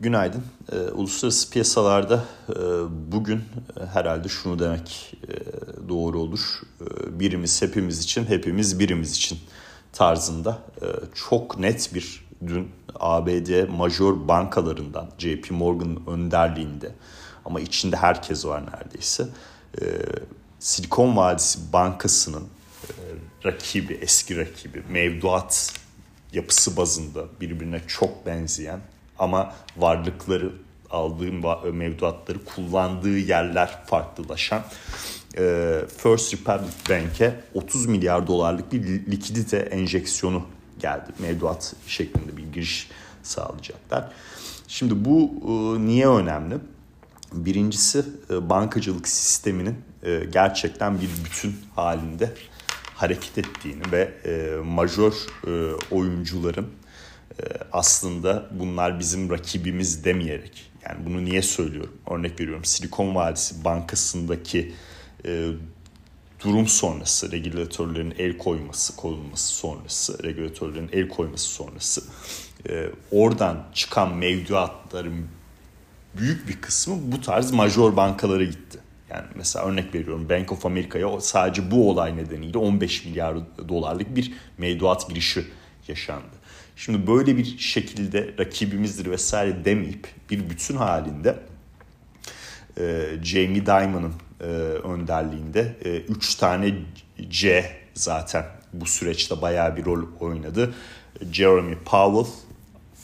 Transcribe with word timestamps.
Günaydın. 0.00 0.42
E, 0.72 0.76
uluslararası 0.76 1.50
piyasalarda 1.50 2.24
e, 2.48 2.54
bugün 3.12 3.36
e, 3.80 3.86
herhalde 3.86 4.28
şunu 4.28 4.58
demek 4.58 5.16
e, 5.28 5.32
doğru 5.88 6.18
olur. 6.18 6.40
E, 6.80 7.20
birimiz 7.20 7.62
hepimiz 7.62 8.04
için, 8.04 8.26
hepimiz 8.26 8.78
birimiz 8.78 9.12
için 9.12 9.38
tarzında 9.92 10.58
e, 10.82 10.86
çok 11.14 11.58
net 11.58 11.94
bir 11.94 12.26
dün 12.46 12.70
ABD 12.94 13.68
major 13.68 14.28
bankalarından 14.28 15.10
JP 15.18 15.50
Morgan 15.50 15.98
önderliğinde 16.06 16.92
ama 17.44 17.60
içinde 17.60 17.96
herkes 17.96 18.46
var 18.46 18.62
neredeyse. 18.66 19.28
E, 19.82 19.84
Silikon 20.58 21.16
Vadisi 21.16 21.72
Bankası'nın 21.72 22.44
e, 22.84 22.92
rakibi, 23.44 23.94
eski 23.94 24.36
rakibi, 24.36 24.82
mevduat 24.88 25.72
yapısı 26.32 26.76
bazında 26.76 27.24
birbirine 27.40 27.80
çok 27.86 28.26
benzeyen 28.26 28.80
ama 29.18 29.54
varlıkları 29.76 30.52
aldığım 30.90 31.42
mevduatları 31.76 32.44
kullandığı 32.44 33.18
yerler 33.18 33.78
farklılaşan 33.86 34.62
First 35.96 36.34
Republic 36.34 36.74
Bank'e 36.90 37.40
30 37.54 37.86
milyar 37.86 38.26
dolarlık 38.26 38.72
bir 38.72 38.82
likidite 38.82 39.56
enjeksiyonu 39.56 40.42
geldi. 40.80 41.10
Mevduat 41.18 41.74
şeklinde 41.86 42.36
bir 42.36 42.52
giriş 42.52 42.90
sağlayacaklar. 43.22 44.12
Şimdi 44.68 45.04
bu 45.04 45.30
niye 45.86 46.08
önemli? 46.08 46.54
Birincisi 47.32 48.04
bankacılık 48.30 49.08
sisteminin 49.08 49.76
gerçekten 50.32 51.00
bir 51.00 51.08
bütün 51.24 51.56
halinde 51.74 52.32
hareket 52.94 53.38
ettiğini 53.38 53.82
ve 53.92 54.12
majör 54.64 55.12
oyuncuların 55.90 56.66
aslında 57.72 58.46
bunlar 58.50 58.98
bizim 58.98 59.30
rakibimiz 59.30 60.04
demeyerek 60.04 60.70
yani 60.84 61.06
bunu 61.06 61.24
niye 61.24 61.42
söylüyorum? 61.42 61.98
Örnek 62.10 62.40
veriyorum 62.40 62.64
Silikon 62.64 63.14
Vadisi 63.14 63.64
Bankası'ndaki 63.64 64.72
e, 65.26 65.48
durum 66.44 66.66
sonrası, 66.66 67.32
regülatörlerin 67.32 68.14
el 68.18 68.38
koyması, 68.38 68.96
konulması 68.96 69.54
sonrası, 69.54 70.24
regülatörlerin 70.24 70.90
el 70.92 71.08
koyması 71.08 71.48
sonrası 71.48 72.02
e, 72.68 72.90
oradan 73.10 73.66
çıkan 73.74 74.16
mevduatların 74.16 75.26
büyük 76.18 76.48
bir 76.48 76.60
kısmı 76.60 77.12
bu 77.12 77.20
tarz 77.20 77.52
major 77.52 77.96
bankalara 77.96 78.44
gitti. 78.44 78.78
Yani 79.10 79.26
mesela 79.34 79.64
örnek 79.64 79.94
veriyorum 79.94 80.28
Bank 80.28 80.52
of 80.52 80.66
America'ya 80.66 81.20
sadece 81.20 81.70
bu 81.70 81.90
olay 81.90 82.16
nedeniyle 82.16 82.58
15 82.58 83.04
milyar 83.04 83.36
dolarlık 83.68 84.16
bir 84.16 84.32
mevduat 84.58 85.08
girişi 85.08 85.44
yaşandı. 85.88 86.43
Şimdi 86.76 87.06
böyle 87.06 87.36
bir 87.36 87.58
şekilde 87.58 88.34
rakibimizdir 88.38 89.10
vesaire 89.10 89.64
demeyip 89.64 90.08
bir 90.30 90.50
bütün 90.50 90.76
halinde 90.76 91.36
e, 92.78 93.06
Jamie 93.22 93.66
Dimon'ın 93.66 94.12
e, 94.40 94.44
önderliğinde 94.44 95.76
3 96.08 96.34
e, 96.34 96.38
tane 96.38 96.74
C 97.30 97.70
zaten 97.94 98.44
bu 98.72 98.86
süreçte 98.86 99.42
bayağı 99.42 99.76
bir 99.76 99.84
rol 99.84 100.04
oynadı. 100.20 100.74
Jeremy 101.32 101.74
Powell, 101.84 102.32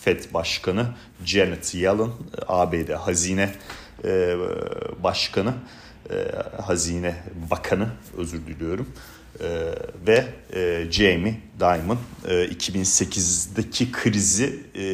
FED 0.00 0.34
Başkanı, 0.34 0.86
Janet 1.24 1.74
Yellen, 1.74 2.10
ABD 2.48 2.92
Hazine 2.92 3.54
e, 4.04 4.36
Başkanı, 5.02 5.54
e, 6.10 6.14
Hazine 6.62 7.16
Bakanı 7.50 7.88
özür 8.16 8.46
diliyorum. 8.46 8.88
Ee, 9.42 9.74
ve 10.06 10.26
e, 10.54 10.86
Jamie 10.90 11.34
Dimon 11.60 11.98
e, 12.28 12.32
2008'deki 12.44 13.92
krizi 13.92 14.60
e, 14.74 14.84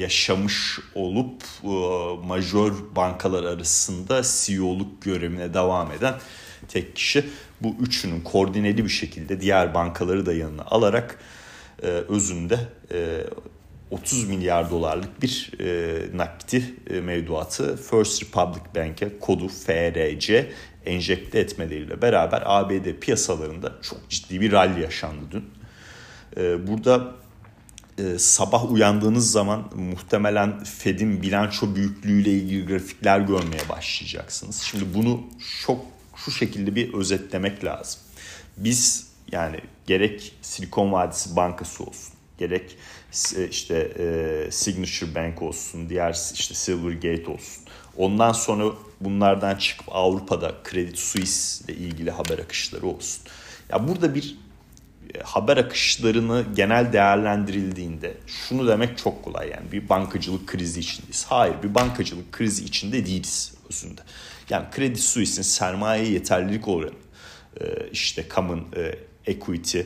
yaşamış 0.00 0.78
olup 0.94 1.42
e, 1.64 1.68
majör 2.26 2.72
bankalar 2.96 3.44
arasında 3.44 4.22
CEO'luk 4.22 5.02
görevine 5.02 5.54
devam 5.54 5.92
eden 5.92 6.14
tek 6.68 6.96
kişi. 6.96 7.24
Bu 7.60 7.76
üçünün 7.80 8.20
koordineli 8.20 8.84
bir 8.84 8.90
şekilde 8.90 9.40
diğer 9.40 9.74
bankaları 9.74 10.26
da 10.26 10.32
yanına 10.32 10.62
alarak 10.62 11.18
e, 11.82 11.86
özünde 11.86 12.58
e, 12.92 13.24
30 13.90 14.28
milyar 14.28 14.70
dolarlık 14.70 15.22
bir 15.22 15.50
e, 15.60 16.16
nakdi 16.16 16.74
e, 16.90 17.00
mevduatı 17.00 17.76
First 17.76 18.22
Republic 18.22 18.62
Bank'e 18.76 19.18
kodu 19.18 19.48
FRC 19.48 20.52
enjekte 20.86 21.38
etmeleriyle 21.38 22.02
beraber 22.02 22.42
ABD 22.46 23.00
piyasalarında 23.00 23.72
çok 23.82 24.10
ciddi 24.10 24.40
bir 24.40 24.52
rally 24.52 24.82
yaşandı 24.82 25.24
dün. 25.30 25.44
E, 26.36 26.66
burada 26.66 27.14
e, 27.98 28.18
sabah 28.18 28.72
uyandığınız 28.72 29.30
zaman 29.30 29.70
muhtemelen 29.74 30.64
Fed'in 30.64 31.22
bilanço 31.22 31.74
büyüklüğüyle 31.74 32.30
ilgili 32.30 32.66
grafikler 32.66 33.20
görmeye 33.20 33.68
başlayacaksınız. 33.68 34.62
Şimdi 34.62 34.94
bunu 34.94 35.20
çok 35.66 35.84
şu 36.16 36.30
şekilde 36.30 36.74
bir 36.74 36.94
özetlemek 36.94 37.64
lazım. 37.64 38.00
Biz 38.56 39.06
yani 39.32 39.60
gerek 39.86 40.34
Silikon 40.42 40.92
Vadisi 40.92 41.36
Bankası 41.36 41.84
olsun, 41.84 42.14
gerek 42.38 42.76
işte 43.50 43.92
e, 43.98 44.50
Signature 44.50 45.14
Bank 45.14 45.42
olsun, 45.42 45.88
diğer 45.88 46.32
işte 46.34 46.54
Silvergate 46.54 47.30
olsun. 47.30 47.64
Ondan 47.96 48.32
sonra 48.32 48.72
bunlardan 49.00 49.56
çıkıp 49.56 49.86
Avrupa'da 49.88 50.54
Credit 50.70 50.98
Suisse 50.98 51.64
ile 51.64 51.78
ilgili 51.78 52.10
haber 52.10 52.38
akışları 52.38 52.86
olsun. 52.86 53.22
Ya 53.70 53.88
burada 53.88 54.14
bir 54.14 54.36
e, 55.14 55.18
haber 55.22 55.56
akışlarını 55.56 56.44
genel 56.56 56.92
değerlendirildiğinde 56.92 58.14
şunu 58.26 58.68
demek 58.68 58.98
çok 58.98 59.24
kolay 59.24 59.50
yani 59.50 59.72
bir 59.72 59.88
bankacılık 59.88 60.46
krizi 60.46 60.80
içindeyiz. 60.80 61.24
Hayır 61.28 61.54
bir 61.62 61.74
bankacılık 61.74 62.32
krizi 62.32 62.64
içinde 62.64 63.06
değiliz 63.06 63.54
özünde. 63.70 64.00
Yani 64.50 64.66
Credit 64.76 65.00
Suisse'in 65.00 65.42
sermaye 65.42 66.10
yeterlilik 66.10 66.68
oranı 66.68 66.92
işte 67.92 68.26
common 68.34 68.66
equity 69.26 69.80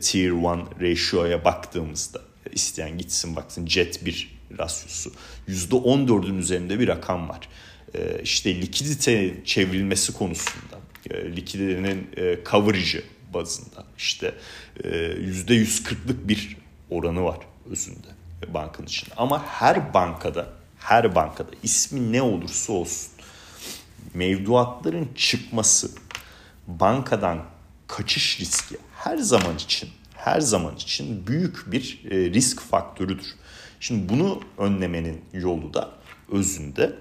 tier 0.00 0.32
1 0.32 0.90
ratio'ya 0.90 1.44
baktığımızda 1.44 2.20
isteyen 2.52 2.98
gitsin 2.98 3.36
baksın 3.36 3.66
jet 3.66 4.06
1 4.06 4.38
rasyosu. 4.58 5.12
%14'ün 5.48 6.38
üzerinde 6.38 6.78
bir 6.78 6.88
rakam 6.88 7.28
var. 7.28 7.48
Ee, 7.94 8.20
işte 8.22 8.60
likidite 8.60 9.34
çevrilmesi 9.44 10.12
konusunda, 10.12 10.78
e, 11.10 11.36
likiditenin 11.36 12.10
e, 12.16 12.38
coverage'ı 12.50 13.04
bazında 13.34 13.84
işte 13.98 14.34
%140'lık 14.78 16.24
e, 16.24 16.28
bir 16.28 16.56
oranı 16.90 17.24
var 17.24 17.38
özünde 17.70 18.08
bankanın 18.54 18.86
içinde. 18.86 19.14
Ama 19.16 19.46
her 19.46 19.94
bankada, 19.94 20.48
her 20.78 21.14
bankada 21.14 21.50
ismi 21.62 22.12
ne 22.12 22.22
olursa 22.22 22.72
olsun 22.72 23.12
mevduatların 24.14 25.08
çıkması 25.16 25.90
bankadan 26.66 27.44
kaçış 27.86 28.40
riski 28.40 28.76
her 28.96 29.18
zaman 29.18 29.56
için 29.56 29.90
her 30.24 30.40
zaman 30.40 30.76
için 30.76 31.26
büyük 31.26 31.72
bir 31.72 32.00
e, 32.10 32.16
risk 32.30 32.60
faktörüdür. 32.60 33.26
Şimdi 33.80 34.08
bunu 34.08 34.40
önlemenin 34.58 35.20
yolu 35.32 35.74
da 35.74 35.90
özünde 36.32 36.92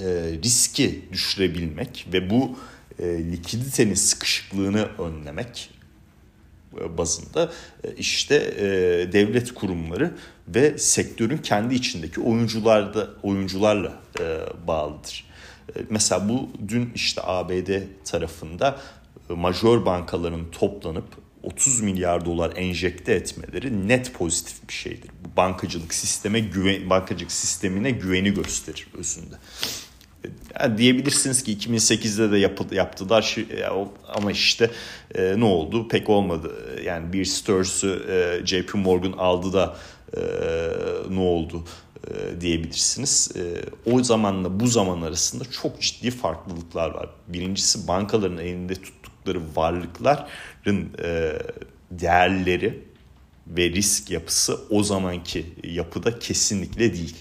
e, 0.00 0.04
riski 0.44 1.04
düşürebilmek 1.12 2.06
ve 2.12 2.30
bu 2.30 2.58
e, 2.98 3.32
likiditenin 3.32 3.94
sıkışıklığını 3.94 4.88
önlemek 4.98 5.70
bazında 6.98 7.52
işte 7.98 8.40
devlet 9.12 9.54
kurumları 9.54 10.14
ve 10.48 10.78
sektörün 10.78 11.38
kendi 11.38 11.74
içindeki 11.74 12.20
oyuncularda 12.20 13.10
oyuncularla 13.22 13.92
bağlıdır. 14.66 15.24
Mesela 15.90 16.28
bu 16.28 16.48
dün 16.68 16.92
işte 16.94 17.20
ABD 17.24 17.70
tarafında 18.04 18.80
majör 19.28 19.86
bankaların 19.86 20.50
toplanıp 20.50 21.25
30 21.46 21.80
milyar 21.80 22.24
dolar 22.24 22.52
enjekte 22.56 23.12
etmeleri 23.12 23.88
net 23.88 24.14
pozitif 24.14 24.68
bir 24.68 24.72
şeydir. 24.72 25.10
Bu 25.24 25.36
bankacılık 25.36 25.94
sisteme 25.94 26.40
güven, 26.40 26.90
bankacılık 26.90 27.32
sistemine 27.32 27.90
güveni 27.90 28.34
gösterir 28.34 28.86
özünde. 28.98 29.34
Yani 30.60 30.78
diyebilirsiniz 30.78 31.42
ki 31.42 31.56
2008'de 31.56 32.32
de 32.32 32.38
yapı, 32.38 32.74
yaptılar 32.74 33.36
ama 34.08 34.32
işte 34.32 34.70
e, 35.14 35.40
ne 35.40 35.44
oldu 35.44 35.88
pek 35.88 36.10
olmadı. 36.10 36.52
Yani 36.84 37.12
bir 37.12 37.24
Sturs'u 37.24 38.02
e, 38.10 38.46
JP 38.46 38.74
Morgan 38.74 39.12
aldı 39.12 39.52
da 39.52 39.76
e, 40.16 40.20
ne 41.10 41.20
oldu 41.20 41.64
e, 42.10 42.40
diyebilirsiniz. 42.40 43.30
E, 43.36 43.42
o 43.90 44.04
zamanla 44.04 44.60
bu 44.60 44.66
zaman 44.66 45.02
arasında 45.02 45.44
çok 45.44 45.80
ciddi 45.80 46.10
farklılıklar 46.10 46.90
var. 46.90 47.08
Birincisi 47.28 47.88
bankaların 47.88 48.38
elinde 48.38 48.74
tuttukları 49.26 49.56
varlıkların 49.56 50.90
e, 51.02 51.32
değerleri 51.90 52.82
ve 53.46 53.70
risk 53.70 54.10
yapısı 54.10 54.58
o 54.70 54.82
zamanki 54.82 55.46
yapıda 55.64 56.18
kesinlikle 56.18 56.92
değil. 56.92 57.16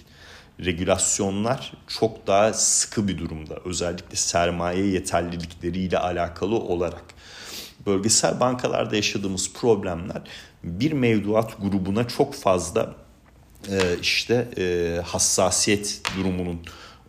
Regülasyonlar 0.60 1.74
çok 1.88 2.28
daha 2.28 2.54
sıkı 2.54 3.08
bir 3.08 3.18
durumda. 3.18 3.60
Özellikle 3.66 4.16
sermaye 4.16 4.86
yeterlilikleriyle 4.86 5.98
alakalı 5.98 6.56
olarak. 6.56 7.04
Bölgesel 7.86 8.40
bankalarda 8.40 8.96
yaşadığımız 8.96 9.54
problemler 9.54 10.22
bir 10.64 10.92
mevduat 10.92 11.62
grubuna 11.62 12.08
çok 12.08 12.36
fazla 12.36 12.96
e, 13.72 14.00
işte 14.02 14.48
e, 14.58 15.02
hassasiyet 15.02 16.02
durumunun 16.18 16.60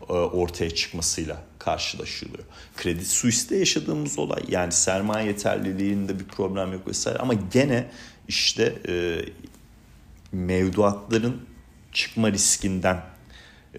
e, 0.08 0.12
ortaya 0.12 0.70
çıkmasıyla 0.70 1.36
karşılaşılıyor. 1.66 2.44
Kredi 2.76 3.04
Suisse'de 3.04 3.56
yaşadığımız 3.56 4.18
olay 4.18 4.42
yani 4.48 4.72
sermaye 4.72 5.26
yeterliliğinde 5.26 6.18
bir 6.18 6.24
problem 6.24 6.72
yok 6.72 6.88
vesaire 6.88 7.18
ama 7.18 7.34
gene 7.34 7.90
işte 8.28 8.74
e, 8.88 9.24
mevduatların 10.32 11.46
çıkma 11.92 12.32
riskinden 12.32 13.02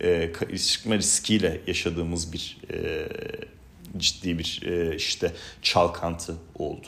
e, 0.02 0.34
çıkma 0.72 0.96
riskiyle 0.96 1.62
yaşadığımız 1.68 2.34
bir 2.34 2.58
e, 2.74 3.10
ciddi 3.98 4.40
bir 4.40 4.62
e, 4.66 4.96
işte 4.96 5.34
çalkantı 5.62 6.36
oldu. 6.56 6.88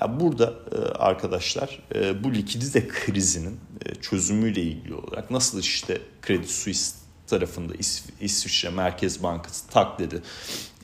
Ya 0.00 0.20
burada 0.20 0.54
e, 0.72 0.76
arkadaşlar 0.78 1.82
e, 1.94 2.24
bu 2.24 2.34
likidite 2.34 2.88
krizinin 2.88 3.60
e, 3.86 3.94
çözümüyle 3.94 4.62
ilgili 4.62 4.94
olarak 4.94 5.30
nasıl 5.30 5.60
işte 5.60 5.98
Kredi 6.22 6.48
Suisse 6.48 7.09
tarafında 7.30 7.74
İs 7.74 8.04
İsviçre 8.20 8.70
Merkez 8.70 9.22
Bankası 9.22 9.68
tak 9.68 9.98
dedi 9.98 10.22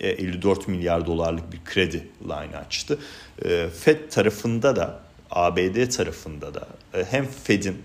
54 0.01 0.69
milyar 0.69 1.07
dolarlık 1.07 1.53
bir 1.53 1.65
kredi 1.65 2.09
line 2.25 2.57
açtı. 2.57 2.99
Fed 3.81 4.11
tarafında 4.11 4.77
da 4.77 5.01
ABD 5.31 5.89
tarafında 5.89 6.55
da 6.55 6.69
hem 7.11 7.27
Fed'in 7.27 7.83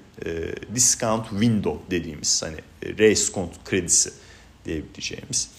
discount 0.75 1.29
window 1.29 1.91
dediğimiz 1.91 2.43
hani 2.43 2.57
reskont 2.97 3.63
kredisi 3.65 4.13
diyebileceğimiz 4.65 5.49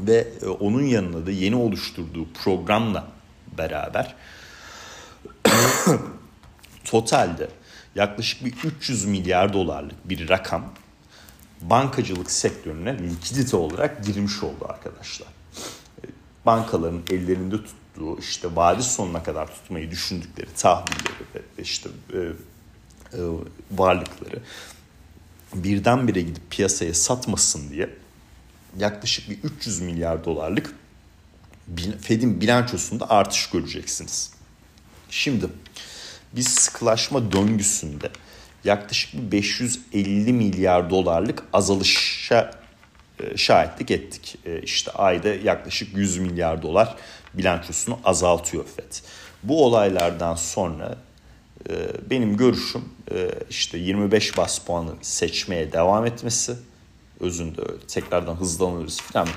ve 0.00 0.28
onun 0.60 0.82
yanında 0.82 1.26
da 1.26 1.30
yeni 1.30 1.56
oluşturduğu 1.56 2.32
programla 2.44 3.08
beraber 3.58 4.14
totalde 6.84 7.48
yaklaşık 7.94 8.44
bir 8.44 8.52
300 8.64 9.04
milyar 9.04 9.52
dolarlık 9.52 10.08
bir 10.08 10.28
rakam 10.28 10.72
bankacılık 11.62 12.30
sektörüne 12.30 12.98
likidite 12.98 13.56
olarak 13.56 14.04
girmiş 14.04 14.42
oldu 14.42 14.66
arkadaşlar. 14.68 15.28
Bankaların 16.46 17.02
ellerinde 17.10 17.56
tuttuğu 17.56 18.18
işte 18.18 18.56
vade 18.56 18.82
sonuna 18.82 19.22
kadar 19.22 19.46
tutmayı 19.46 19.90
düşündükleri 19.90 20.48
tahvilleri 20.56 21.24
ve 21.34 21.62
işte 21.62 21.88
e, 22.12 22.18
e, 22.18 23.20
varlıkları 23.70 24.42
birdenbire 25.54 26.20
gidip 26.20 26.50
piyasaya 26.50 26.94
satmasın 26.94 27.70
diye 27.70 27.90
yaklaşık 28.78 29.30
bir 29.30 29.38
300 29.42 29.80
milyar 29.80 30.24
dolarlık 30.24 30.74
Fed'in 32.00 32.40
bilançosunda 32.40 33.10
artış 33.10 33.50
göreceksiniz. 33.50 34.30
Şimdi 35.10 35.46
biz 36.32 36.48
sıkılaşma 36.48 37.32
döngüsünde 37.32 38.10
yaklaşık 38.64 39.14
550 39.14 40.32
milyar 40.32 40.90
dolarlık 40.90 41.44
azalışa 41.52 42.50
e, 43.20 43.36
şahitlik 43.36 43.90
ettik. 43.90 44.38
E, 44.46 44.60
işte 44.62 44.90
ayda 44.90 45.28
yaklaşık 45.28 45.96
100 45.96 46.18
milyar 46.18 46.62
dolar 46.62 46.96
bilançosunu 47.34 47.98
azaltıyor 48.04 48.64
FED. 48.76 48.92
Bu 49.42 49.64
olaylardan 49.66 50.34
sonra 50.34 50.96
e, 51.70 51.74
benim 52.10 52.36
görüşüm 52.36 52.84
işte 53.50 53.78
25 53.78 54.36
bas 54.36 54.58
puanı 54.58 54.90
seçmeye 55.02 55.72
devam 55.72 56.06
etmesi. 56.06 56.56
Özünde 57.20 57.60
öyle. 57.60 57.86
Tekrardan 57.88 58.34
hızlanırız 58.34 59.00
falan. 59.00 59.28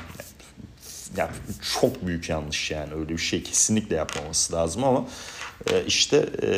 Yani 1.17 1.31
çok 1.81 2.07
büyük 2.07 2.29
yanlış 2.29 2.71
yani 2.71 2.93
öyle 2.93 3.09
bir 3.09 3.17
şey 3.17 3.43
kesinlikle 3.43 3.95
yapmaması 3.95 4.53
lazım 4.53 4.83
ama 4.83 5.05
işte 5.87 6.29
e, 6.43 6.49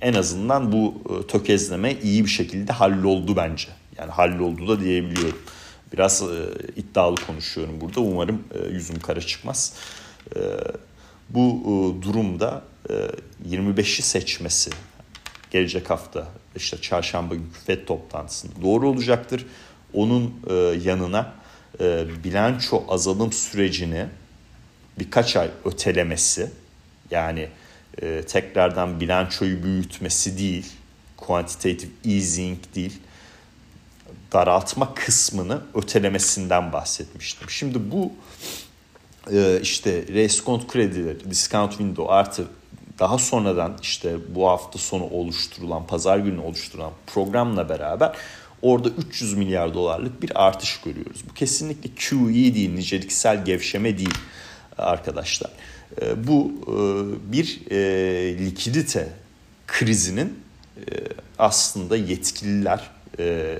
en 0.00 0.14
azından 0.14 0.72
bu 0.72 0.94
e, 1.10 1.26
tökezleme 1.26 1.96
iyi 2.02 2.24
bir 2.24 2.30
şekilde 2.30 2.72
halloldu 2.72 3.36
bence. 3.36 3.68
Yani 3.98 4.10
halloldu 4.10 4.68
da 4.68 4.80
diyebiliyorum. 4.80 5.38
Biraz 5.92 6.22
e, 6.22 6.26
iddialı 6.76 7.16
konuşuyorum 7.26 7.80
burada. 7.80 8.00
Umarım 8.00 8.42
yüzüm 8.70 9.00
kara 9.00 9.20
çıkmaz. 9.20 9.74
Bu 11.30 11.62
durumda 12.02 12.62
25'i 13.48 14.02
seçmesi 14.02 14.70
gelecek 15.50 15.90
hafta 15.90 16.28
işte 16.56 16.80
çarşamba 16.80 17.34
günkü 17.34 17.60
FED 17.66 17.86
toplantısında 17.86 18.62
doğru 18.62 18.88
olacaktır. 18.88 19.46
Onun 19.92 20.34
yanına 20.84 21.34
bilanço 22.24 22.84
azalım 22.88 23.32
sürecini 23.32 24.06
birkaç 24.98 25.36
ay 25.36 25.50
ötelemesi 25.64 26.50
yani 27.10 27.48
e, 28.02 28.22
tekrardan 28.22 29.00
bilançoyu 29.00 29.62
büyütmesi 29.62 30.38
değil, 30.38 30.66
quantitative 31.16 31.90
easing 32.04 32.58
değil, 32.74 32.98
daraltma 34.32 34.94
kısmını 34.94 35.60
ötelemesinden 35.74 36.72
bahsetmiştim. 36.72 37.50
Şimdi 37.50 37.90
bu 37.90 38.12
e, 39.32 39.60
işte 39.62 40.04
reskont 40.08 40.68
kredileri, 40.68 41.30
discount 41.30 41.70
window 41.70 42.14
artı 42.14 42.46
daha 42.98 43.18
sonradan 43.18 43.76
işte 43.82 44.16
bu 44.28 44.48
hafta 44.48 44.78
sonu 44.78 45.04
oluşturulan, 45.04 45.86
pazar 45.86 46.18
günü 46.18 46.40
oluşturulan 46.40 46.92
programla 47.06 47.68
beraber 47.68 48.16
orada 48.62 48.88
300 48.88 49.34
milyar 49.34 49.74
dolarlık 49.74 50.22
bir 50.22 50.46
artış 50.46 50.80
görüyoruz. 50.80 51.24
Bu 51.30 51.34
kesinlikle 51.34 51.90
QE 51.90 52.54
değil, 52.54 52.74
niceliksel 52.74 53.44
gevşeme 53.44 53.98
değil 53.98 54.14
arkadaşlar. 54.78 55.50
Ee, 56.02 56.26
bu 56.26 56.52
e, 56.62 57.32
bir 57.32 57.60
e, 57.70 58.38
likidite 58.38 59.08
krizinin 59.66 60.38
e, 60.78 60.82
aslında 61.38 61.96
yetkililer, 61.96 62.90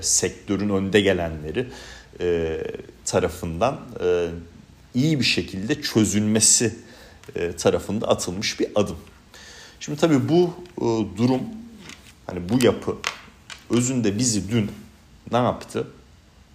sektörün 0.01 0.69
önde 0.69 1.01
gelenleri 1.01 1.67
tarafından 3.05 3.79
iyi 4.93 5.19
bir 5.19 5.25
şekilde 5.25 5.81
çözülmesi 5.81 6.75
tarafında 7.57 8.07
atılmış 8.07 8.59
bir 8.59 8.67
adım. 8.75 8.97
Şimdi 9.79 9.99
tabii 9.99 10.29
bu 10.29 10.53
durum, 11.17 11.41
hani 12.27 12.49
bu 12.49 12.65
yapı 12.65 12.95
özünde 13.69 14.17
bizi 14.17 14.51
dün 14.51 14.71
ne 15.31 15.37
yaptı? 15.37 15.87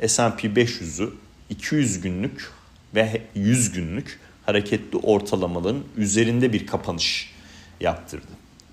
S&P 0.06 0.48
500'ü 0.48 1.10
200 1.50 2.00
günlük 2.00 2.50
ve 2.94 3.22
100 3.34 3.72
günlük 3.72 4.18
hareketli 4.50 4.98
ortalamaların 4.98 5.82
üzerinde 5.96 6.52
bir 6.52 6.66
kapanış 6.66 7.32
yaptırdı. 7.80 8.26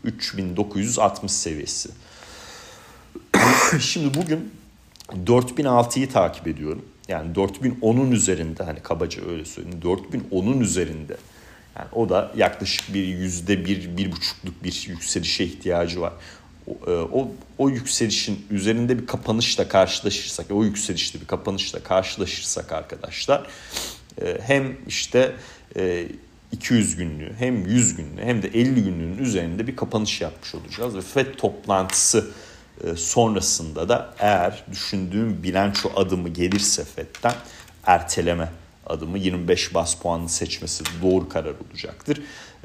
3960 0.04 1.32
seviyesi. 1.32 1.90
Şimdi 3.80 4.14
bugün 4.14 4.52
4006'yı 5.26 6.10
takip 6.10 6.48
ediyorum. 6.48 6.86
Yani 7.08 7.34
4010'un 7.34 8.12
üzerinde 8.12 8.64
hani 8.64 8.80
kabaca 8.80 9.30
öyle 9.30 9.46
söyleyeyim. 9.46 9.80
4010'un 9.84 10.60
üzerinde. 10.60 11.18
Yani 11.76 11.88
o 11.94 12.10
da 12.10 12.32
yaklaşık 12.36 12.94
bir 12.94 13.04
yüzde 13.04 13.66
bir, 13.66 13.98
bir 13.98 14.12
buçukluk 14.12 14.64
bir 14.64 14.86
yükselişe 14.90 15.44
ihtiyacı 15.44 16.02
var. 16.02 16.14
O, 16.68 16.92
e, 16.92 16.92
o, 16.92 17.32
o 17.58 17.70
yükselişin 17.70 18.46
üzerinde 18.52 19.00
bir 19.00 19.08
kapanışla 19.08 19.68
karşılaşırsak, 19.68 20.52
o 20.52 20.64
yükselişte 20.64 21.22
bir 21.22 21.28
kapanışla 21.28 21.80
karşılaşırsak 21.80 22.72
arkadaşlar 22.72 23.48
e, 24.22 24.38
hem 24.42 24.78
işte 24.88 25.36
200 26.52 26.94
e, 26.94 26.98
günlüğü 26.98 27.34
hem 27.40 27.66
100 27.66 27.96
günlüğü 27.96 28.22
hem 28.22 28.42
de 28.42 28.48
50 28.48 28.84
günlüğün 28.84 29.18
üzerinde 29.18 29.68
bir 29.68 29.76
kapanış 29.76 30.22
yapmış 30.22 30.56
olacağız. 30.56 30.96
Ve 30.96 31.02
FED 31.02 31.36
toplantısı 31.36 32.32
e, 32.84 32.96
sonrasında 32.96 33.90
da 33.90 34.14
eğer 34.20 34.64
düşündüğüm 34.72 35.44
bilanço 35.44 35.92
adımı 35.96 36.30
gelirse 36.30 36.84
FED'den 36.84 37.36
erteleme 37.84 38.52
adımı 38.86 39.18
25 39.18 39.74
bas 39.74 39.96
puanını 39.96 40.30
seçmesi 40.30 40.84
doğru 41.02 41.30
karar 41.30 41.54
olacaktır. 41.70 42.22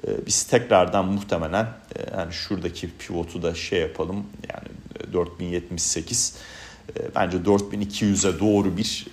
E, 0.07 0.27
biz 0.27 0.43
tekrardan 0.43 1.05
muhtemelen 1.05 1.69
yani 2.17 2.33
şuradaki 2.33 2.91
pivotu 2.99 3.43
da 3.43 3.55
şey 3.55 3.81
yapalım 3.81 4.27
yani 4.53 4.69
4078 5.13 6.35
bence 7.15 7.37
4200'e 7.37 8.41
doğru 8.41 8.77
bir 8.77 9.07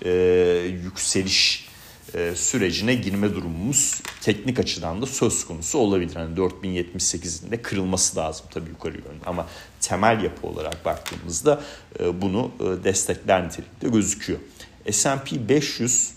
yükseliş 0.84 1.69
e, 2.14 2.36
sürecine 2.36 2.96
girme 2.96 3.36
durumumuz 3.36 4.02
teknik 4.22 4.60
açıdan 4.60 5.02
da 5.02 5.06
söz 5.06 5.46
konusu 5.46 5.78
olabilir. 5.78 6.16
Hani 6.16 6.36
4078'in 6.36 7.52
de 7.52 7.62
kırılması 7.62 8.18
lazım 8.18 8.46
tabii 8.52 8.70
yukarı 8.70 8.94
yönde 8.94 9.26
ama 9.26 9.48
temel 9.82 10.24
yapı 10.24 10.48
olarak 10.48 10.86
baktığımızda 10.86 11.62
e, 12.00 12.22
bunu 12.22 12.52
e, 12.60 12.84
destekler 12.84 13.48
nitelikte 13.48 13.90
gözüküyor. 13.90 14.40
S&P 14.92 15.50
500 15.50 16.12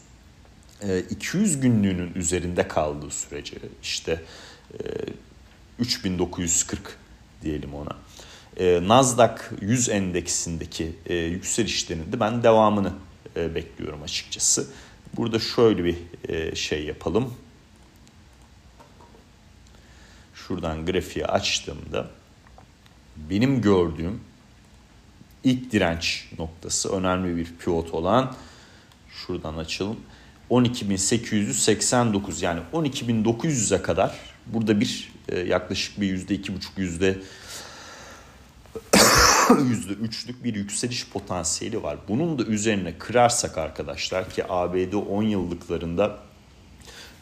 200 1.11 1.61
günlüğünün 1.61 2.13
üzerinde 2.15 2.69
kaldığı 2.69 3.11
sürece 3.11 3.57
işte 3.83 4.23
3940 5.79 6.97
diyelim 7.43 7.75
ona. 7.75 7.97
Nasdaq 8.89 9.35
100 9.61 9.89
endeksindeki 9.89 10.93
de 11.09 12.21
ben 12.21 12.43
devamını 12.43 12.93
bekliyorum 13.37 14.03
açıkçası. 14.03 14.67
Burada 15.17 15.39
şöyle 15.39 15.85
bir 15.85 15.97
e, 16.29 16.55
şey 16.55 16.85
yapalım. 16.85 17.35
Şuradan 20.35 20.87
grafiği 20.87 21.27
açtığımda 21.27 22.11
benim 23.17 23.61
gördüğüm 23.61 24.21
ilk 25.45 25.73
direnç 25.73 26.29
noktası 26.39 26.93
önemli 26.93 27.37
bir 27.37 27.53
pivot 27.59 27.95
olan 27.95 28.35
şuradan 29.11 29.57
açalım 29.57 30.01
12.889 30.51 32.45
yani 32.45 32.61
12.900'e 32.73 33.83
kadar 33.83 34.19
burada 34.47 34.81
bir 34.81 35.13
e, 35.29 35.39
yaklaşık 35.39 36.01
bir 36.01 36.07
yüzde 36.07 36.35
iki 36.35 36.57
buçuk 36.57 36.79
yüzde 36.79 37.19
yüzde 39.69 39.93
üçlük 39.93 40.45
bir 40.45 40.55
yükseliş 40.55 41.09
potansiyeli 41.09 41.83
var. 41.83 41.99
Bunun 42.09 42.39
da 42.39 42.43
üzerine 42.43 42.99
kırarsak 42.99 43.59
arkadaşlar 43.59 44.31
ki 44.31 44.45
ABD 44.49 44.93
10 45.11 45.23
yıllıklarında 45.23 46.19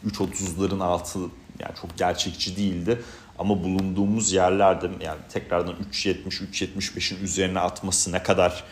3.30'ların 0.07 0.83
altı 0.83 1.19
yani 1.59 1.75
çok 1.81 1.97
gerçekçi 1.97 2.57
değildi. 2.57 3.01
Ama 3.39 3.63
bulunduğumuz 3.63 4.33
yerlerde 4.33 4.89
yani 5.01 5.19
tekrardan 5.29 5.75
3.70-3.75'in 5.91 7.23
üzerine 7.23 7.59
atması 7.59 8.11
ne 8.11 8.23
kadar 8.23 8.63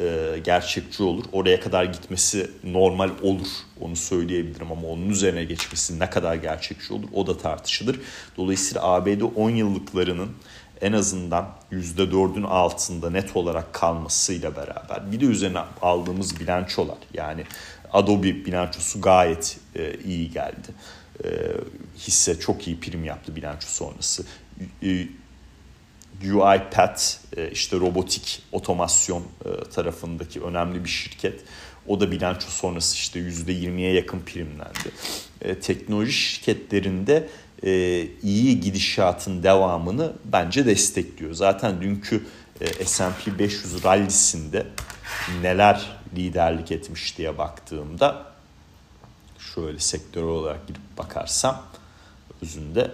e, 0.00 0.38
gerçekçi 0.44 1.02
olur. 1.02 1.24
Oraya 1.32 1.60
kadar 1.60 1.84
gitmesi 1.84 2.50
normal 2.64 3.10
olur. 3.22 3.46
Onu 3.80 3.96
söyleyebilirim 3.96 4.72
ama 4.72 4.88
onun 4.88 5.08
üzerine 5.08 5.44
geçmesi 5.44 5.98
ne 5.98 6.10
kadar 6.10 6.34
gerçekçi 6.34 6.92
olur 6.92 7.08
o 7.12 7.26
da 7.26 7.38
tartışılır. 7.38 8.00
Dolayısıyla 8.36 8.82
ABD 8.82 9.20
10 9.36 9.50
yıllıklarının 9.50 10.30
en 10.80 10.92
azından 10.92 11.54
%4'ün 11.72 12.42
altında 12.42 13.10
net 13.10 13.36
olarak 13.36 13.72
kalmasıyla 13.72 14.56
beraber 14.56 15.12
bir 15.12 15.20
de 15.20 15.24
üzerine 15.24 15.60
aldığımız 15.82 16.40
bilançolar 16.40 16.98
yani 17.14 17.44
Adobe 17.92 18.44
bilançosu 18.44 19.00
gayet 19.00 19.58
e, 19.76 19.94
iyi 20.04 20.30
geldi. 20.30 20.68
E, 21.24 21.28
hisse 21.98 22.40
çok 22.40 22.68
iyi 22.68 22.80
prim 22.80 23.04
yaptı 23.04 23.36
bilanço 23.36 23.68
sonrası. 23.68 24.24
E, 24.82 25.06
UiPath 26.24 27.02
e, 27.36 27.50
işte 27.50 27.76
robotik 27.76 28.42
otomasyon 28.52 29.22
e, 29.22 29.70
tarafındaki 29.70 30.40
önemli 30.40 30.84
bir 30.84 30.88
şirket. 30.88 31.40
O 31.86 32.00
da 32.00 32.10
bilanço 32.10 32.48
sonrası 32.48 32.94
işte 32.94 33.20
%20'ye 33.20 33.92
yakın 33.92 34.20
primlendi. 34.20 34.90
E, 35.42 35.54
teknoloji 35.54 36.12
şirketlerinde 36.12 37.28
iyi 38.22 38.60
gidişatın 38.60 39.42
devamını 39.42 40.12
bence 40.24 40.66
destekliyor. 40.66 41.32
Zaten 41.34 41.80
dünkü 41.82 42.26
S&P 42.84 43.38
500 43.38 43.84
rallisinde 43.84 44.66
neler 45.42 45.96
liderlik 46.16 46.72
etmiş 46.72 47.18
diye 47.18 47.38
baktığımda 47.38 48.26
şöyle 49.54 49.78
sektör 49.78 50.22
olarak 50.22 50.66
girip 50.66 50.98
bakarsam 50.98 51.62
özünde 52.42 52.90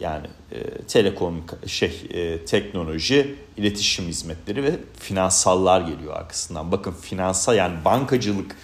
yani 0.00 0.26
e, 0.52 0.82
telekom 0.82 1.44
şey 1.66 2.06
e, 2.10 2.44
teknoloji, 2.44 3.34
iletişim 3.56 4.06
hizmetleri 4.06 4.64
ve 4.64 4.76
finansallar 4.98 5.80
geliyor 5.80 6.16
arkasından. 6.16 6.72
Bakın 6.72 6.92
finansal 6.92 7.56
yani 7.56 7.84
bankacılık 7.84 8.56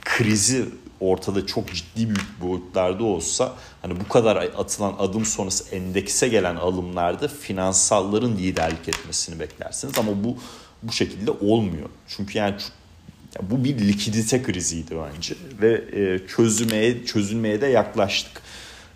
krizi 0.00 0.66
ortada 1.02 1.46
çok 1.46 1.74
ciddi 1.74 2.06
büyük 2.06 2.40
boyutlarda 2.40 3.04
olsa 3.04 3.54
hani 3.82 4.00
bu 4.00 4.08
kadar 4.08 4.36
atılan 4.36 4.94
adım 4.98 5.24
sonrası 5.24 5.74
endekse 5.74 6.28
gelen 6.28 6.56
alımlarda 6.56 7.28
finansalların 7.28 8.36
liderlik 8.36 8.88
etmesini 8.88 9.40
beklersiniz 9.40 9.98
ama 9.98 10.24
bu 10.24 10.36
bu 10.82 10.92
şekilde 10.92 11.30
olmuyor. 11.30 11.88
Çünkü 12.08 12.38
yani 12.38 12.54
bu 13.42 13.64
bir 13.64 13.78
likidite 13.78 14.42
kriziydi 14.42 14.94
bence 15.14 15.34
ve 15.60 15.84
e, 15.92 16.26
çözülmeye 17.06 17.60
de 17.60 17.66
yaklaştık 17.66 18.42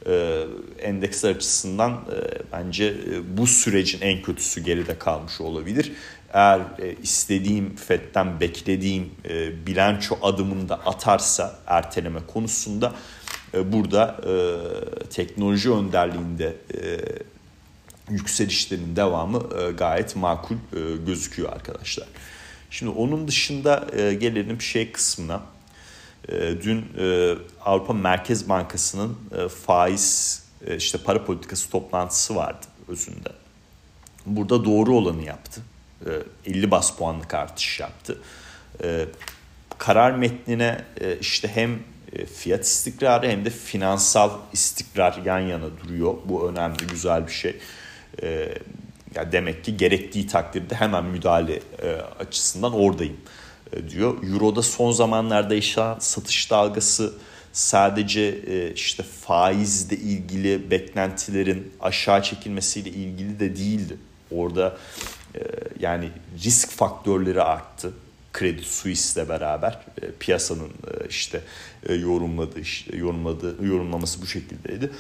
e, 0.06 0.44
endeksler 0.78 1.30
açısından 1.30 1.92
e, 1.92 2.18
bence 2.52 2.84
e, 2.84 3.36
bu 3.36 3.46
sürecin 3.46 4.00
en 4.00 4.22
kötüsü 4.22 4.60
geride 4.60 4.98
kalmış 4.98 5.40
olabilir. 5.40 5.92
Eğer 6.32 6.60
e, 6.78 6.96
istediğim 7.02 7.76
FED'den 7.76 8.40
beklediğim 8.40 9.10
e, 9.28 9.66
bilanço 9.66 10.18
adımını 10.22 10.68
da 10.68 10.74
atarsa 10.74 11.58
erteleme 11.66 12.20
konusunda 12.26 12.92
e, 13.54 13.72
burada 13.72 14.16
e, 14.26 14.34
teknoloji 15.08 15.70
önderliğinde 15.70 16.56
yükselişlerin 18.10 18.96
devamı 18.96 19.70
gayet 19.76 20.16
makul 20.16 20.56
gözüküyor 21.06 21.52
arkadaşlar. 21.52 22.08
Şimdi 22.70 22.92
onun 22.92 23.28
dışında 23.28 23.86
e, 23.92 24.14
gelelim 24.14 24.60
şey 24.60 24.92
kısmına. 24.92 25.42
Dün 26.62 26.84
Avrupa 27.64 27.92
Merkez 27.92 28.48
Bankası'nın 28.48 29.16
faiz 29.66 30.42
işte 30.76 30.98
para 30.98 31.24
politikası 31.24 31.70
toplantısı 31.70 32.36
vardı 32.36 32.66
özünde. 32.88 33.28
Burada 34.26 34.64
doğru 34.64 34.96
olanı 34.96 35.22
yaptı. 35.22 35.62
50 36.46 36.70
bas 36.70 36.96
puanlık 36.96 37.34
artış 37.34 37.80
yaptı. 37.80 38.18
Karar 39.78 40.10
metnine 40.10 40.84
işte 41.20 41.48
hem 41.48 41.78
fiyat 42.34 42.64
istikrarı 42.64 43.28
hem 43.28 43.44
de 43.44 43.50
finansal 43.50 44.30
istikrar 44.52 45.20
yan 45.24 45.38
yana 45.38 45.66
duruyor. 45.84 46.14
Bu 46.24 46.48
önemli, 46.48 46.86
güzel 46.86 47.26
bir 47.26 47.32
şey. 47.32 47.56
Ya 49.14 49.32
demek 49.32 49.64
ki 49.64 49.76
gerektiği 49.76 50.26
takdirde 50.26 50.74
hemen 50.74 51.04
müdahale 51.04 51.60
açısından 52.20 52.72
oradayım 52.72 53.16
e, 53.72 53.90
diyor. 53.90 54.22
Euro'da 54.32 54.62
son 54.62 54.92
zamanlarda 54.92 55.54
yaşanan 55.54 55.98
satış 55.98 56.50
dalgası 56.50 57.14
sadece 57.52 58.20
e, 58.22 58.72
işte 58.72 59.02
faizle 59.02 59.96
ilgili 59.96 60.70
beklentilerin 60.70 61.72
aşağı 61.80 62.22
çekilmesiyle 62.22 62.90
ilgili 62.90 63.40
de 63.40 63.56
değildi. 63.56 63.96
Orada 64.30 64.68
e, 64.68 65.15
yani 65.80 66.10
risk 66.44 66.70
faktörleri 66.70 67.42
arttı. 67.42 67.92
Kredi 68.32 68.62
Suisse'le 68.62 69.28
beraber 69.28 69.78
piyasanın 70.20 70.70
işte 71.08 71.42
yorumladığı 71.88 72.60
yorumladığı 72.96 73.66
yorumlaması 73.66 74.22
bu 74.22 74.26
şekildeydi. 74.26 74.92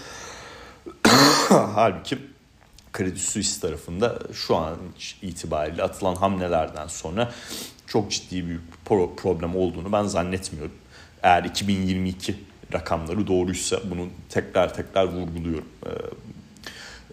Halbuki 1.48 2.18
Kredi 2.92 3.18
Suisse 3.18 3.60
tarafında 3.60 4.18
şu 4.32 4.56
an 4.56 4.76
itibariyle 5.22 5.82
atılan 5.82 6.14
hamlelerden 6.14 6.86
sonra 6.86 7.32
çok 7.86 8.10
ciddi 8.10 8.48
bir 8.48 8.58
problem 8.84 9.56
olduğunu 9.56 9.92
ben 9.92 10.04
zannetmiyorum. 10.04 10.72
Eğer 11.22 11.44
2022 11.44 12.34
rakamları 12.72 13.26
doğruysa 13.26 13.80
bunu 13.90 14.08
tekrar 14.28 14.74
tekrar 14.74 15.04
vurguluyorum. 15.04 15.68
Ee, 15.86 15.90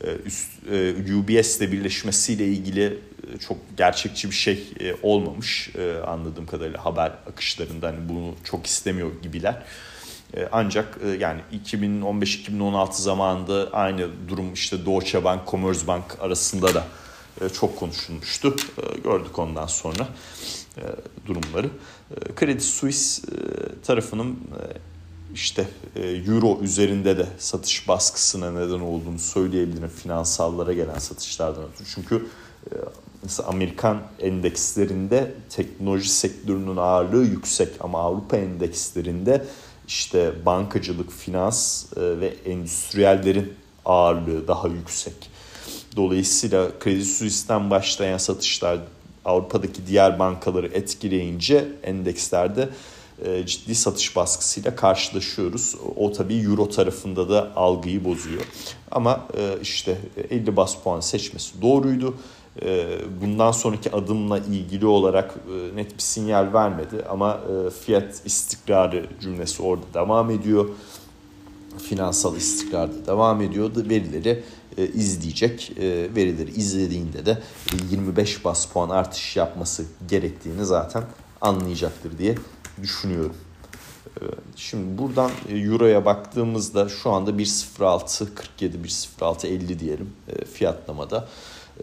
e, 0.08 0.15
üst, 0.25 0.50
e, 0.72 1.15
UBS 1.15 1.58
ile 1.58 1.72
birleşmesiyle 1.72 2.48
ilgili 2.48 2.84
e, 2.84 3.12
çok 3.48 3.58
gerçekçi 3.77 4.30
bir 4.30 4.36
şey 4.36 4.74
olmamış 5.03 5.72
anladığım 6.08 6.46
kadarıyla 6.46 6.86
haber 6.86 7.12
akışlarında 7.30 7.88
hani 7.88 8.10
bunu 8.10 8.36
çok 8.44 8.65
istemiyor 8.65 9.12
gibiler. 9.22 9.63
Ancak 10.51 10.98
yani 11.20 11.42
2015-2016 11.65 13.01
zamanında 13.01 13.70
aynı 13.72 14.08
durum 14.30 14.53
işte 14.53 14.86
Deutsche 14.86 15.24
Bank, 15.24 15.48
Commerzbank 15.48 16.18
arasında 16.20 16.74
da 16.74 16.88
çok 17.53 17.80
konuşulmuştu. 17.80 18.56
Gördük 19.03 19.39
ondan 19.39 19.68
sonra. 19.68 20.08
E, 20.77 20.84
durumları. 21.27 21.70
E, 22.12 22.36
Kredi 22.36 22.62
Suisse 22.62 23.22
e, 23.32 23.36
tarafının 23.86 24.39
işte 25.34 25.68
euro 26.27 26.60
üzerinde 26.62 27.18
de 27.18 27.27
satış 27.38 27.88
baskısına 27.88 28.51
neden 28.51 28.80
olduğunu 28.80 29.20
söyleyebilirim 29.20 29.89
finansallara 29.89 30.74
gelen 30.74 31.00
satışlardan 31.00 31.63
ötürü. 31.63 31.88
Çünkü 31.96 32.25
mesela 33.24 33.50
Amerikan 33.50 34.01
endekslerinde 34.20 35.32
teknoloji 35.50 36.10
sektörünün 36.10 36.77
ağırlığı 36.77 37.24
yüksek 37.25 37.70
ama 37.80 38.00
Avrupa 38.00 38.38
endekslerinde 38.38 39.46
işte 39.88 40.46
bankacılık, 40.46 41.12
finans 41.12 41.86
ve 41.98 42.34
endüstriyellerin 42.46 43.53
ağırlığı 43.86 44.48
daha 44.48 44.68
yüksek. 44.68 45.13
Dolayısıyla 45.96 46.80
Kredi 46.80 47.06
Suisse'den 47.06 47.70
başlayan 47.70 48.18
satışlar 48.18 48.80
Avrupa'daki 49.25 49.88
diğer 49.88 50.20
bankaları 50.20 50.68
etkileyince 50.68 51.68
endekslerde 51.84 52.70
e, 53.25 53.46
ciddi 53.46 53.75
satış 53.75 54.15
baskısıyla 54.15 54.75
karşılaşıyoruz. 54.75 55.75
O 55.96 56.12
tabii 56.12 56.36
euro 56.36 56.70
tarafında 56.70 57.30
da 57.30 57.51
algıyı 57.56 58.06
bozuyor. 58.06 58.42
Ama 58.92 59.27
e, 59.38 59.58
işte 59.62 59.98
50 60.30 60.56
bas 60.56 60.75
puan 60.84 61.00
seçmesi 61.00 61.62
doğruydu. 61.62 62.15
E, 62.62 62.98
bundan 63.22 63.51
sonraki 63.51 63.91
adımla 63.91 64.38
ilgili 64.38 64.86
olarak 64.86 65.36
net 65.75 65.93
bir 65.93 66.01
sinyal 66.01 66.53
vermedi 66.53 67.05
ama 67.10 67.41
fiyat 67.86 68.22
istikrarı 68.25 69.05
cümlesi 69.22 69.63
orada 69.63 69.86
devam 69.93 70.31
ediyor. 70.31 70.69
Finansal 71.77 72.36
istikrar 72.36 72.89
da 72.89 73.05
devam 73.05 73.41
ediyordu. 73.41 73.86
Verileri 73.89 74.43
e, 74.77 74.88
izleyecek. 74.88 75.72
E, 75.77 76.15
verileri 76.15 76.51
izlediğinde 76.51 77.25
de 77.25 77.41
25 77.91 78.45
bas 78.45 78.65
puan 78.65 78.89
artış 78.89 79.36
yapması 79.36 79.86
gerektiğini 80.10 80.65
zaten 80.65 81.03
anlayacaktır 81.41 82.17
diye 82.17 82.36
düşünüyorum. 82.81 83.36
E, 84.22 84.24
şimdi 84.55 84.98
buradan 84.98 85.31
Euro'ya 85.50 86.05
baktığımızda 86.05 86.89
şu 86.89 87.12
anda 87.12 87.31
1.06 87.31 88.33
47 88.36 88.77
1.06 88.77 89.48
50 89.48 89.79
diyelim 89.79 90.13
fiyatlamada. 90.53 91.27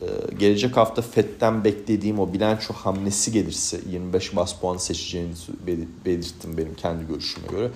Ee, 0.01 0.35
gelecek 0.39 0.77
hafta 0.77 1.03
FED'den 1.03 1.65
beklediğim 1.65 2.19
o 2.19 2.33
bilanço 2.33 2.75
hamlesi 2.75 3.33
gelirse 3.33 3.81
25 3.91 4.37
bas 4.37 4.61
puan 4.61 4.77
seçeceğini 4.77 5.33
belirttim 6.07 6.57
benim 6.57 6.75
kendi 6.75 7.07
görüşüme 7.07 7.47
göre. 7.47 7.71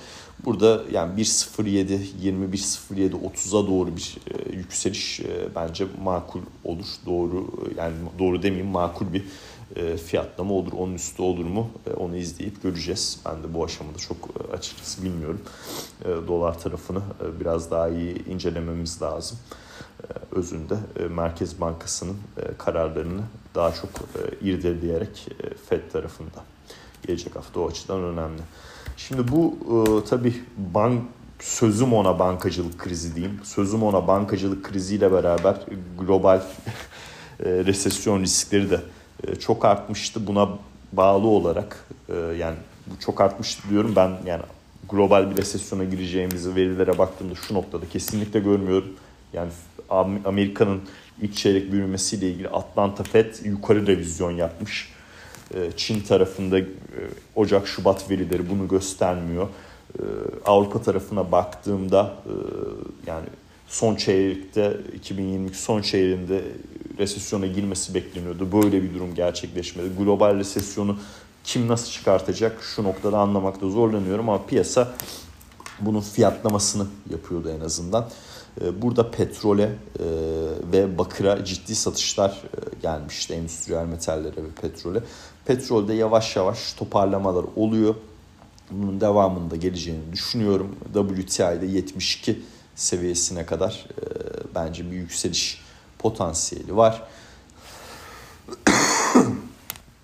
Burada 0.45 0.83
yani 0.93 1.21
1.07, 1.21 1.99
21.07, 2.23 3.11
30'a 3.11 3.67
doğru 3.67 3.97
bir 3.97 4.17
e, 4.31 4.57
yükseliş 4.57 5.21
e, 5.21 5.55
bence 5.55 5.87
makul 6.03 6.41
olur. 6.65 6.87
Doğru 7.07 7.51
yani 7.77 7.95
doğru 8.19 8.43
demeyeyim 8.43 8.71
makul 8.71 9.13
bir 9.13 9.25
e, 9.77 9.97
fiyatlama 9.97 10.55
olur. 10.55 10.73
Onun 10.73 10.95
üstü 10.95 11.23
olur 11.23 11.45
mu? 11.45 11.71
E, 11.87 11.93
onu 11.93 12.17
izleyip 12.17 12.63
göreceğiz. 12.63 13.21
Ben 13.27 13.43
de 13.43 13.55
bu 13.55 13.65
aşamada 13.65 13.99
çok 13.99 14.17
e, 14.17 14.53
açıkçası 14.53 15.03
bilmiyorum. 15.05 15.41
E, 16.05 16.09
dolar 16.29 16.59
tarafını 16.59 16.99
e, 16.99 17.41
biraz 17.41 17.71
daha 17.71 17.89
iyi 17.89 18.29
incelememiz 18.29 19.03
lazım. 19.03 19.39
E, 20.05 20.37
özünde 20.39 20.75
e, 20.99 21.03
Merkez 21.03 21.61
Bankası'nın 21.61 22.17
e, 22.37 22.57
kararlarını 22.59 23.21
daha 23.55 23.75
çok 23.75 23.91
irdeleyerek 24.41 25.29
FED 25.69 25.91
tarafında 25.93 26.45
gelecek 27.07 27.37
hafta 27.37 27.61
o 27.61 27.69
açıdan 27.69 28.03
önemli. 28.03 28.43
Şimdi 28.97 29.33
bu 29.33 29.59
tabii 30.11 30.35
bank 30.57 31.03
sözüm 31.41 31.93
ona 31.93 32.19
bankacılık 32.19 32.79
krizi 32.79 33.15
diyeyim. 33.15 33.41
Sözüm 33.45 33.83
ona 33.83 34.09
bankacılık 34.09 34.65
kriziyle 34.65 35.13
beraber 35.13 35.57
global 35.99 36.43
resesyon 37.41 38.21
riskleri 38.21 38.71
de 38.71 38.81
çok 39.41 39.65
artmıştı. 39.65 40.27
Buna 40.27 40.49
bağlı 40.93 41.27
olarak 41.27 41.89
yani 42.39 42.57
bu 42.87 43.01
çok 43.01 43.21
artmıştı 43.21 43.69
diyorum 43.71 43.93
ben 43.97 44.11
yani 44.27 44.43
global 44.91 45.31
bir 45.31 45.37
resesyona 45.37 45.85
gireceğimizi 45.85 46.55
verilere 46.55 46.99
baktığımda 46.99 47.35
şu 47.35 47.55
noktada 47.55 47.89
kesinlikle 47.89 48.41
görmüyorum. 48.41 48.89
Yani 49.33 49.51
Amerika'nın 50.25 50.83
ilk 51.23 51.37
çeyrek 51.37 51.73
büyümesiyle 51.73 52.31
ilgili 52.31 52.49
Atlanta 52.49 53.03
Fed 53.03 53.35
yukarı 53.45 53.87
revizyon 53.87 54.31
yapmış. 54.31 54.93
E, 55.55 55.71
Çin 55.77 56.01
tarafında 56.01 56.61
Ocak-Şubat 57.37 58.11
verileri 58.11 58.51
bunu 58.51 58.69
göstermiyor. 58.69 59.49
Avrupa 60.45 60.83
tarafına 60.83 61.33
baktığımda 61.33 62.17
yani 63.07 63.27
son 63.69 63.97
çeyrekte 63.97 64.77
2022 64.95 65.59
son 65.59 65.83
çeyreğinde 65.83 66.43
resesyona 66.99 67.47
girmesi 67.47 67.95
bekleniyordu. 67.95 68.53
Böyle 68.53 68.83
bir 68.83 68.95
durum 68.95 69.15
gerçekleşmedi. 69.15 69.89
Global 69.99 70.39
resesyonu 70.39 70.99
kim 71.45 71.69
nasıl 71.69 71.91
çıkartacak 71.91 72.63
şu 72.63 72.85
noktada 72.85 73.19
anlamakta 73.19 73.69
zorlanıyorum 73.69 74.29
ama 74.29 74.47
piyasa 74.47 74.95
bunun 75.81 76.01
fiyatlamasını 76.01 76.87
yapıyordu 77.11 77.51
en 77.51 77.61
azından. 77.61 78.09
Ee, 78.61 78.83
burada 78.83 79.11
petrole 79.11 79.63
e, 79.63 79.71
ve 80.73 80.99
bakıra 80.99 81.45
ciddi 81.45 81.75
satışlar 81.75 82.31
e, 82.31 82.81
gelmişti 82.83 83.35
endüstriyel 83.35 83.85
metallere 83.85 84.37
ve 84.37 84.51
petrole. 84.63 85.01
Petrolde 85.45 85.95
yavaş 85.95 86.37
yavaş 86.37 86.73
toparlamalar 86.73 87.45
oluyor. 87.57 87.95
Bunun 88.71 89.01
devamında 89.01 89.57
geleceğini 89.57 90.13
düşünüyorum. 90.13 90.77
WTI'de 90.95 91.67
72 91.67 92.43
seviyesine 92.75 93.47
kadar 93.47 93.87
e, 94.01 94.05
bence 94.55 94.91
bir 94.91 94.97
yükseliş 94.97 95.61
potansiyeli 95.99 96.77
var. 96.77 97.03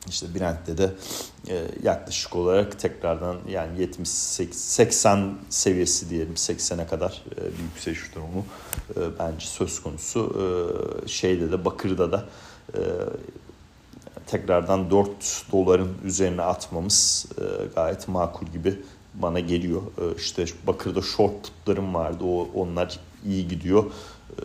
İşte 0.09 0.35
Brent'te 0.35 0.79
de 0.79 0.91
e, 1.49 1.65
yaklaşık 1.83 2.37
olarak 2.37 2.79
tekrardan 2.79 3.37
yani 3.49 3.81
70 3.81 4.09
80 4.09 5.35
seviyesi 5.51 6.11
diyelim 6.11 6.35
80'e 6.35 6.87
kadar 6.87 7.23
e, 7.37 7.45
bir 7.45 7.63
yükseliş 7.63 8.15
durumu 8.15 8.45
e, 8.97 9.19
bence 9.19 9.47
söz 9.47 9.83
konusu. 9.83 10.37
E, 11.05 11.09
şeyde 11.09 11.53
de 11.53 11.65
Bakır'da 11.65 12.13
da 12.13 12.25
e, 12.75 12.81
tekrardan 14.27 14.91
4 14.91 15.09
doların 15.53 15.99
üzerine 16.05 16.43
atmamız 16.43 17.27
e, 17.39 17.67
gayet 17.75 18.09
makul 18.09 18.47
gibi 18.47 18.81
bana 19.15 19.41
geliyor. 19.41 19.83
E, 19.83 20.17
işte 20.17 20.45
Bakır'da 20.67 21.03
short 21.03 21.33
putlarım 21.43 21.95
vardı. 21.95 22.25
O 22.25 22.49
onlar 22.55 23.01
iyi 23.27 23.49
gidiyor. 23.49 23.85
E, 24.39 24.45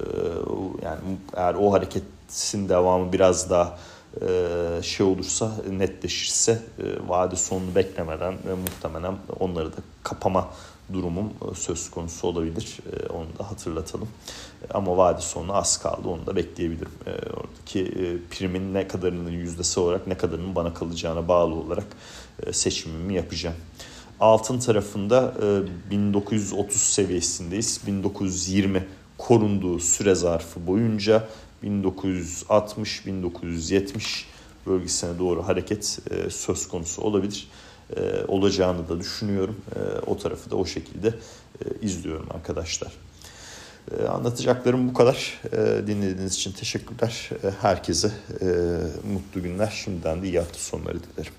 yani 0.83 0.99
eğer 1.33 1.53
o 1.53 1.73
hareketin 1.73 2.69
devamı 2.69 3.13
biraz 3.13 3.49
daha 3.49 3.77
şey 4.81 5.05
olursa 5.05 5.51
netleşirse 5.69 6.61
e, 6.79 7.09
vade 7.09 7.35
sonunu 7.35 7.75
beklemeden 7.75 8.33
muhtemelen 8.33 9.17
onları 9.39 9.71
da 9.71 9.77
kapama 10.03 10.49
durumum 10.93 11.25
e, 11.25 11.55
söz 11.55 11.91
konusu 11.91 12.27
olabilir. 12.27 12.77
Onu 13.13 13.39
da 13.39 13.51
hatırlatalım. 13.51 14.07
Ama 14.73 14.97
vade 14.97 15.21
sonu 15.21 15.55
az 15.55 15.77
kaldı. 15.77 16.07
Onu 16.07 16.25
da 16.25 16.35
bekleyebilirim. 16.35 16.91
Oradaki 17.37 18.21
primin 18.31 18.73
ne 18.73 18.87
kadarının 18.87 19.31
yüzdesi 19.31 19.79
olarak 19.79 20.07
ne 20.07 20.17
kadarının 20.17 20.55
bana 20.55 20.73
kalacağına 20.73 21.27
bağlı 21.27 21.55
olarak 21.55 21.87
seçimimi 22.51 23.13
yapacağım. 23.13 23.55
Altın 24.19 24.59
tarafında 24.59 25.33
1930 25.91 26.81
seviyesindeyiz. 26.81 27.81
1920 27.87 28.87
korunduğu 29.17 29.79
süre 29.79 30.15
zarfı 30.15 30.67
boyunca 30.67 31.27
1960-1970 31.63 34.23
bölgesine 34.67 35.19
doğru 35.19 35.47
hareket 35.47 35.99
e, 36.11 36.29
söz 36.29 36.67
konusu 36.67 37.01
olabilir. 37.01 37.47
E, 37.97 38.23
olacağını 38.27 38.89
da 38.89 38.99
düşünüyorum. 38.99 39.55
E, 39.75 39.79
o 39.99 40.17
tarafı 40.17 40.51
da 40.51 40.55
o 40.55 40.65
şekilde 40.65 41.13
izliyorum 41.81 42.27
arkadaşlar. 42.33 42.91
Anlatacaklarım 44.09 44.89
bu 44.89 44.93
kadar. 44.93 45.41
Dinlediğiniz 45.87 46.33
için 46.33 46.51
teşekkürler. 46.51 47.29
Herkese 47.61 48.11
mutlu 49.13 49.43
günler. 49.43 49.81
Şimdiden 49.83 50.21
de 50.21 50.27
iyi 50.27 50.39
hafta 50.39 50.59
sonları 50.59 50.97
dilerim. 51.03 51.33